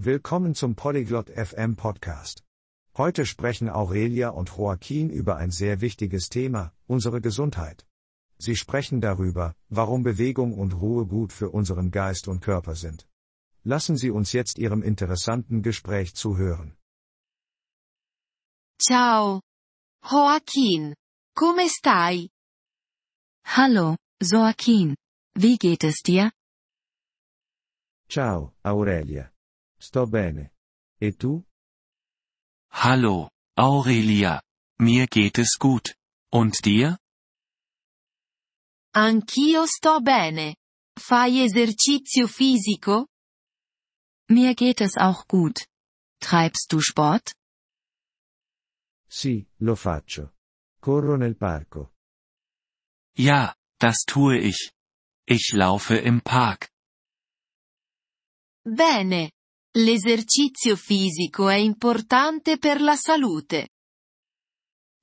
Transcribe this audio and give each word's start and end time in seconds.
Willkommen 0.00 0.54
zum 0.54 0.76
Polyglot 0.76 1.28
FM 1.28 1.74
Podcast. 1.74 2.44
Heute 2.96 3.26
sprechen 3.26 3.68
Aurelia 3.68 4.28
und 4.28 4.48
Joaquin 4.48 5.10
über 5.10 5.38
ein 5.38 5.50
sehr 5.50 5.80
wichtiges 5.80 6.28
Thema, 6.28 6.72
unsere 6.86 7.20
Gesundheit. 7.20 7.84
Sie 8.38 8.54
sprechen 8.54 9.00
darüber, 9.00 9.56
warum 9.68 10.04
Bewegung 10.04 10.56
und 10.56 10.74
Ruhe 10.74 11.04
gut 11.04 11.32
für 11.32 11.50
unseren 11.50 11.90
Geist 11.90 12.28
und 12.28 12.40
Körper 12.42 12.76
sind. 12.76 13.08
Lassen 13.64 13.96
Sie 13.96 14.10
uns 14.10 14.32
jetzt 14.32 14.58
Ihrem 14.58 14.84
interessanten 14.84 15.62
Gespräch 15.62 16.14
zuhören. 16.14 16.76
Ciao. 18.80 19.40
Joaquin. 20.08 20.94
Come 21.34 21.68
stai? 21.68 22.28
Hallo, 23.44 23.96
Joaquin. 24.22 24.94
Wie 25.34 25.58
geht 25.58 25.82
es 25.82 26.02
dir? 26.04 26.30
Ciao, 28.08 28.52
Aurelia. 28.62 29.32
Sto 29.80 30.06
bene. 30.06 30.52
E 31.00 31.12
tu? 31.12 31.44
Hallo, 32.70 33.30
Aurelia. 33.56 34.42
Mir 34.80 35.06
geht 35.06 35.38
es 35.38 35.56
gut. 35.58 35.96
Und 36.32 36.64
dir? 36.64 36.98
Anch'io 38.94 39.66
sto 39.66 40.00
bene. 40.00 40.56
Fai 40.98 41.44
esercizio 41.44 42.26
fisico? 42.26 43.06
Mir 44.28 44.54
geht 44.54 44.80
es 44.80 44.96
auch 44.96 45.26
gut. 45.26 45.66
Treibst 46.20 46.72
du 46.72 46.80
Sport? 46.80 47.34
Sì, 49.08 49.48
lo 49.58 49.74
faccio. 49.76 50.34
Corro 50.80 51.16
nel 51.16 51.36
parco. 51.36 51.92
Ja, 53.16 53.54
das 53.78 54.04
tue 54.06 54.38
ich. 54.38 54.72
Ich 55.26 55.52
laufe 55.52 55.96
im 55.96 56.20
Park. 56.20 56.70
Bene. 58.64 59.30
L'esercizio 59.76 60.76
fisico 60.76 61.48
è 61.48 61.56
importante 61.56 62.58
per 62.58 62.80
la 62.80 62.96
salute. 62.96 63.68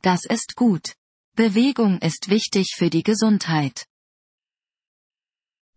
Das 0.02 0.26
ist 0.26 0.53
gut. 0.56 0.95
Bewegung 1.36 2.00
ist 2.00 2.30
wichtig 2.30 2.73
für 2.75 2.90
die 2.90 3.03
Gesundheit. 3.03 3.86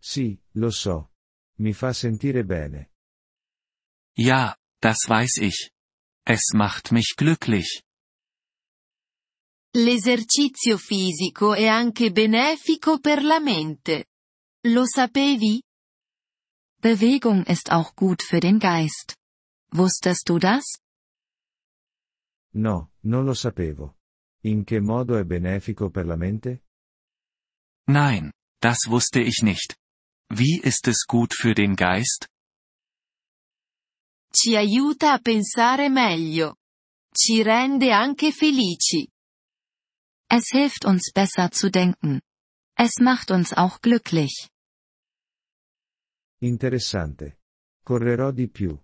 Sì, 0.00 0.40
lo 0.52 0.70
so. 0.70 1.10
Mi 1.58 1.72
fa 1.72 1.92
sentire 1.92 2.44
bene. 2.44 2.90
Ja, 4.16 4.56
das 4.80 5.08
weiß 5.08 5.38
ich. 5.38 5.70
Es 6.24 6.52
macht 6.54 6.92
mich 6.92 7.14
glücklich. 7.16 7.82
L'esercizio 9.74 10.78
fisico 10.78 11.54
è 11.54 11.66
anche 11.66 12.10
benefico 12.10 12.98
per 13.00 13.22
la 13.22 13.38
mente. 13.38 14.06
Lo 14.66 14.84
sapevi? 14.86 15.62
Bewegung 16.80 17.44
ist 17.44 17.72
auch 17.72 17.96
gut 17.96 18.22
für 18.22 18.40
den 18.40 18.60
Geist. 18.60 19.16
Wusstest 19.72 20.28
du 20.28 20.38
das? 20.38 20.78
No, 22.52 22.90
non 23.02 23.26
lo 23.26 23.34
sapevo. 23.34 23.96
In 24.44 24.64
che 24.64 24.80
modo 24.80 25.16
è 25.16 25.24
benefico 25.24 25.90
per 25.90 26.06
la 26.06 26.16
mente? 26.16 26.62
Nein, 27.86 28.32
das 28.60 28.86
wusste 28.88 29.20
ich 29.20 29.42
nicht. 29.42 29.76
Wie 30.30 30.60
ist 30.62 30.86
es 30.86 31.06
gut 31.06 31.34
für 31.34 31.54
den 31.54 31.74
Geist? 31.74 32.28
Ci 34.32 34.56
aiuta 34.56 35.14
a 35.14 35.18
pensare 35.18 35.88
meglio. 35.88 36.56
Ci 37.12 37.42
rende 37.42 37.92
anche 37.92 38.30
felici. 38.30 39.08
Es 40.30 40.50
hilft 40.52 40.84
uns 40.84 41.10
besser 41.12 41.50
zu 41.50 41.70
denken. 41.70 42.20
Es 42.76 43.00
macht 43.00 43.30
uns 43.30 43.52
auch 43.52 43.80
glücklich. 43.80 44.48
Interessante. 46.40 47.40
Correrò 47.82 48.30
di 48.30 48.48
più. 48.48 48.78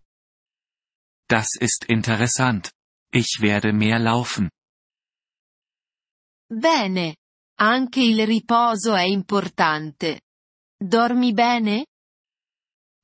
Das 1.27 1.57
ist 1.61 1.85
interessant. 1.89 2.73
Ich 3.13 3.41
werde 3.41 3.73
mehr 3.73 3.99
laufen. 3.99 4.51
Bene. 6.49 7.17
Anche 7.57 8.01
il 8.01 8.27
riposo 8.27 8.95
è 8.95 9.05
importante. 9.05 10.23
Dormi 10.77 11.33
bene? 11.33 11.87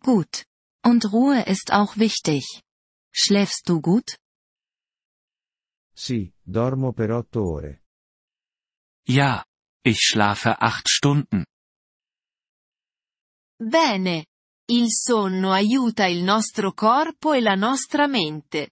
Gut. 0.03 0.44
Und 0.83 1.05
Ruhe 1.12 1.43
ist 1.47 1.72
auch 1.72 1.97
wichtig. 1.97 2.62
Schläfst 3.12 3.69
du 3.69 3.81
gut? 3.81 4.19
Sì, 5.94 6.33
dormo 6.43 6.93
per 6.93 7.10
otto 7.12 7.43
ore. 7.43 7.83
Ja, 9.06 9.44
ich 9.84 10.00
schlafe 10.00 10.60
acht 10.60 10.89
Stunden. 10.89 11.44
Bene. 13.59 14.25
Il 14.72 14.86
sonno 14.88 15.50
aiuta 15.50 16.06
il 16.06 16.22
nostro 16.22 16.72
corpo 16.72 17.32
e 17.32 17.41
la 17.41 17.56
nostra 17.56 18.06
mente. 18.06 18.70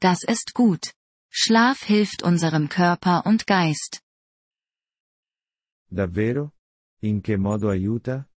Das 0.00 0.24
ist 0.24 0.52
gut. 0.52 0.92
Schlaf 1.30 1.84
hilft 1.84 2.24
unserem 2.24 2.68
Körper 2.68 3.22
und 3.26 3.46
Geist. 3.46 4.02
Davvero? 5.88 6.52
In 7.02 7.20
che 7.20 7.36
modo 7.36 7.68
aiuta? 7.68 8.28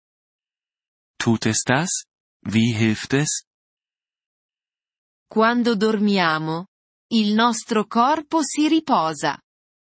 Tut 1.17 1.47
es 1.47 1.63
das? 1.63 2.05
Wie 2.41 2.75
hilft 2.75 3.13
es? 3.13 3.45
Quando 5.27 5.75
dormiamo, 5.75 6.67
il 7.11 7.33
nostro 7.33 7.87
corpo 7.87 8.43
si 8.43 8.67
riposa. 8.67 9.41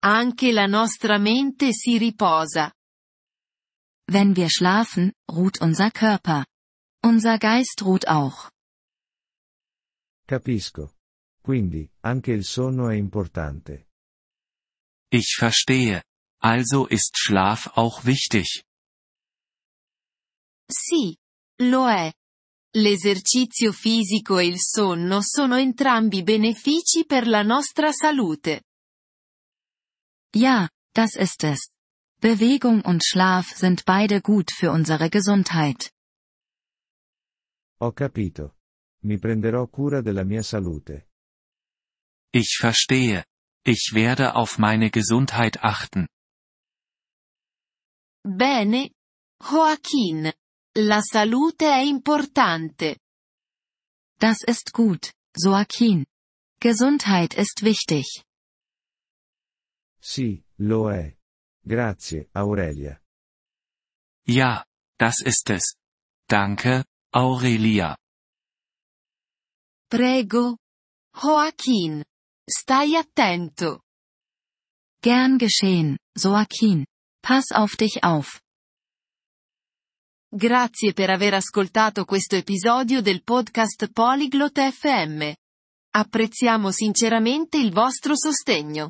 Anche 0.04 0.52
la 0.52 0.66
nostra 0.66 1.20
mente 1.20 1.74
si 1.74 2.00
riposa. 2.00 2.74
Wenn 4.14 4.36
wir 4.36 4.52
schlafen, 4.52 5.12
ruht 5.28 5.60
unser 5.60 5.90
Körper. 5.90 6.46
Unser 7.04 7.40
Geist 7.40 7.82
ruht 7.82 8.08
auch. 8.08 8.52
Capisco. 10.28 10.92
Quindi, 11.42 11.90
anche 12.04 12.32
il 12.32 12.44
sonno 12.44 12.90
è 12.90 12.96
importante. 12.96 13.88
Ich 15.12 15.36
verstehe. 15.36 16.04
Also 16.40 16.86
ist 16.86 17.18
Schlaf 17.18 17.72
auch 17.76 18.06
wichtig. 18.06 18.64
Sì, 20.70 21.18
lo 21.62 21.90
è. 21.90 22.14
L'esercizio 22.76 23.72
fisico 23.72 24.38
e 24.38 24.46
il 24.46 24.60
sonno 24.60 25.22
sono 25.22 25.58
entrambi 25.58 26.22
benefici 26.22 27.06
per 27.08 27.26
la 27.26 27.42
nostra 27.42 27.92
salute. 27.92 28.62
Ja, 30.36 30.70
das 30.94 31.16
ist 31.16 31.44
es. 31.44 31.73
Bewegung 32.24 32.80
und 32.86 33.04
Schlaf 33.04 33.52
sind 33.52 33.84
beide 33.84 34.22
gut 34.22 34.50
für 34.50 34.72
unsere 34.72 35.10
Gesundheit. 35.10 35.92
Ho 37.82 37.92
capito. 37.92 38.56
Mi 39.04 39.18
prenderò 39.20 39.68
cura 39.68 40.02
della 40.02 40.24
mia 40.24 40.42
salute. 40.42 41.10
Ich 42.32 42.56
verstehe. 42.58 43.26
Ich 43.66 43.92
werde 43.94 44.36
auf 44.36 44.58
meine 44.58 44.90
Gesundheit 44.90 45.66
achten. 45.66 46.08
Bene. 48.24 48.92
Joaquin. 49.42 50.32
La 50.78 51.02
salute 51.02 51.66
è 51.66 51.84
importante. 51.84 52.96
Das 54.18 54.44
ist 54.48 54.72
gut, 54.72 55.12
Joaquin. 55.36 56.06
Gesundheit 56.62 57.34
ist 57.34 57.64
wichtig. 57.64 58.24
Sì, 60.00 60.42
lo 60.60 60.90
è. 60.90 61.18
Grazie, 61.66 62.30
Aurelia. 62.34 63.00
Ja, 64.28 64.66
das 64.98 65.22
ist 65.22 65.50
es. 65.50 65.76
Danke, 66.28 66.86
Aurelia. 67.12 67.98
Prego. 69.90 70.58
Joaquin. 71.16 72.04
Stai 72.50 72.98
attento. 72.98 73.82
Gern 75.02 75.38
geschehen, 75.38 75.98
Joaquin. 76.18 76.86
Pass 77.22 77.52
auf 77.52 77.76
dich 77.76 78.04
auf. 78.04 78.42
Grazie 80.36 80.94
per 80.94 81.12
aver 81.12 81.36
ascoltato 81.36 82.06
questo 82.06 82.36
episodio 82.36 83.02
del 83.02 83.24
podcast 83.24 83.92
Polyglot 83.92 84.60
FM. 84.60 85.34
Apprezziamo 85.96 86.72
sinceramente 86.72 87.58
il 87.58 87.72
vostro 87.72 88.16
sostegno. 88.16 88.90